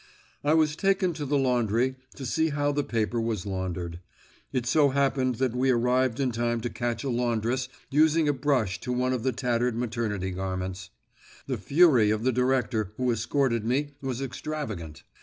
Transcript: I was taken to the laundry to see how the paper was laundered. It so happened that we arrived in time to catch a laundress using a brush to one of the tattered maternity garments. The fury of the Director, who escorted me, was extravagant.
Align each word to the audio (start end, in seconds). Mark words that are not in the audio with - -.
I 0.43 0.55
was 0.55 0.75
taken 0.75 1.13
to 1.13 1.27
the 1.27 1.37
laundry 1.37 1.93
to 2.15 2.25
see 2.25 2.49
how 2.49 2.71
the 2.71 2.83
paper 2.83 3.21
was 3.21 3.45
laundered. 3.45 3.99
It 4.51 4.65
so 4.65 4.89
happened 4.89 5.35
that 5.35 5.55
we 5.55 5.69
arrived 5.69 6.19
in 6.19 6.31
time 6.31 6.59
to 6.61 6.71
catch 6.71 7.03
a 7.03 7.09
laundress 7.11 7.69
using 7.91 8.27
a 8.27 8.33
brush 8.33 8.79
to 8.79 8.91
one 8.93 9.13
of 9.13 9.21
the 9.21 9.31
tattered 9.31 9.75
maternity 9.77 10.31
garments. 10.31 10.89
The 11.45 11.59
fury 11.59 12.09
of 12.09 12.23
the 12.23 12.31
Director, 12.31 12.93
who 12.97 13.11
escorted 13.11 13.63
me, 13.63 13.91
was 14.01 14.23
extravagant. 14.23 15.03